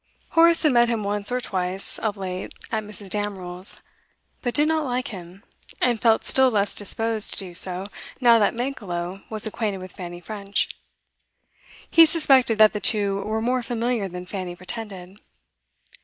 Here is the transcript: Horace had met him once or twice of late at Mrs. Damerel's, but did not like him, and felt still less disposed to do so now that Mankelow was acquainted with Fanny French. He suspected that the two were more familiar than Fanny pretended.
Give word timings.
Horace 0.29 0.63
had 0.63 0.71
met 0.71 0.89
him 0.89 1.03
once 1.03 1.31
or 1.31 1.39
twice 1.39 1.99
of 1.99 2.17
late 2.17 2.55
at 2.71 2.81
Mrs. 2.83 3.07
Damerel's, 3.11 3.81
but 4.41 4.55
did 4.55 4.67
not 4.67 4.83
like 4.83 5.09
him, 5.09 5.43
and 5.79 6.01
felt 6.01 6.25
still 6.25 6.49
less 6.49 6.73
disposed 6.73 7.33
to 7.33 7.37
do 7.37 7.53
so 7.53 7.85
now 8.19 8.39
that 8.39 8.55
Mankelow 8.55 9.21
was 9.29 9.45
acquainted 9.45 9.77
with 9.77 9.91
Fanny 9.91 10.19
French. 10.19 10.69
He 11.87 12.07
suspected 12.07 12.57
that 12.57 12.73
the 12.73 12.79
two 12.79 13.21
were 13.21 13.41
more 13.43 13.61
familiar 13.61 14.09
than 14.09 14.25
Fanny 14.25 14.55
pretended. 14.55 15.19